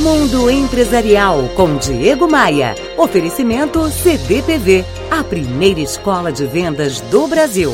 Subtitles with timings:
[0.00, 2.74] Mundo Empresarial com Diego Maia.
[2.96, 7.70] Oferecimento CDPV, a primeira escola de vendas do Brasil.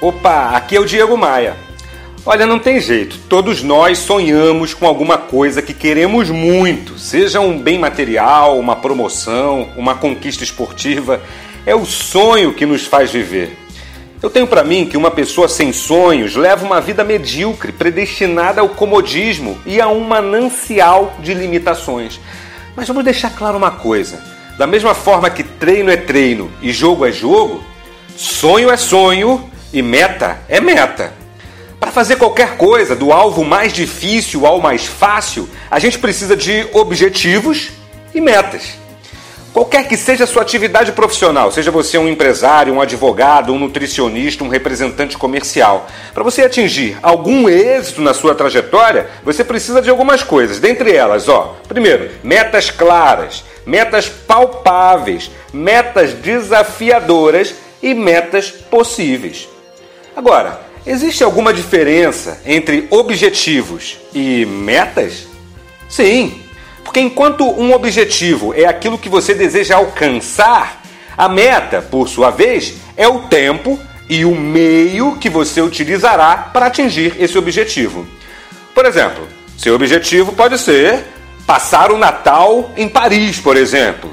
[0.00, 1.56] Opa, aqui é o Diego Maia.
[2.26, 3.20] Olha, não tem jeito.
[3.28, 9.68] Todos nós sonhamos com alguma coisa que queremos muito, seja um bem material, uma promoção,
[9.76, 11.22] uma conquista esportiva.
[11.64, 13.61] É o sonho que nos faz viver.
[14.22, 18.68] Eu tenho para mim que uma pessoa sem sonhos leva uma vida medíocre, predestinada ao
[18.68, 22.20] comodismo e a um manancial de limitações.
[22.76, 24.22] Mas vamos deixar claro uma coisa:
[24.56, 27.64] da mesma forma que treino é treino e jogo é jogo,
[28.16, 31.12] sonho é sonho e meta é meta.
[31.80, 36.64] Para fazer qualquer coisa, do alvo mais difícil ao mais fácil, a gente precisa de
[36.72, 37.70] objetivos
[38.14, 38.74] e metas.
[39.52, 44.42] Qualquer que seja a sua atividade profissional, seja você um empresário, um advogado, um nutricionista,
[44.42, 50.22] um representante comercial, para você atingir algum êxito na sua trajetória, você precisa de algumas
[50.22, 50.58] coisas.
[50.58, 59.46] Dentre elas, ó, primeiro, metas claras, metas palpáveis, metas desafiadoras e metas possíveis.
[60.16, 65.26] Agora, existe alguma diferença entre objetivos e metas?
[65.90, 66.41] Sim,
[66.84, 70.82] porque enquanto um objetivo é aquilo que você deseja alcançar,
[71.16, 76.66] a meta, por sua vez, é o tempo e o meio que você utilizará para
[76.66, 78.06] atingir esse objetivo.
[78.74, 81.04] Por exemplo, seu objetivo pode ser
[81.46, 84.10] passar o Natal em Paris, por exemplo.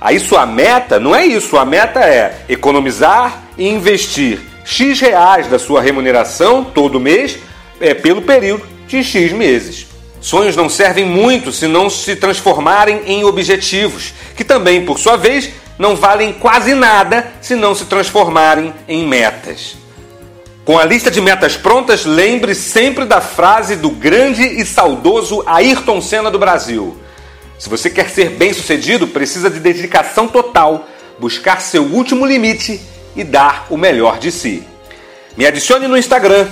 [0.00, 5.58] Aí sua meta não é isso, a meta é economizar e investir X reais da
[5.58, 7.38] sua remuneração todo mês
[7.80, 9.86] é, pelo período de X meses.
[10.20, 15.50] Sonhos não servem muito se não se transformarem em objetivos, que também, por sua vez,
[15.78, 19.76] não valem quase nada se não se transformarem em metas.
[20.64, 26.00] Com a lista de metas prontas, lembre sempre da frase do grande e saudoso Ayrton
[26.02, 26.98] Senna do Brasil.
[27.58, 30.86] Se você quer ser bem-sucedido, precisa de dedicação total,
[31.18, 32.80] buscar seu último limite
[33.16, 34.62] e dar o melhor de si.
[35.36, 36.48] Me adicione no Instagram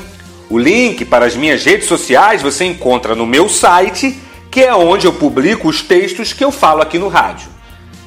[0.49, 4.19] o link para as minhas redes sociais você encontra no meu site,
[4.51, 7.49] que é onde eu publico os textos que eu falo aqui no rádio.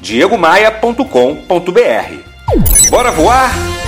[0.02, 2.90] diegomaia.com.br.
[2.90, 3.79] Bora voar?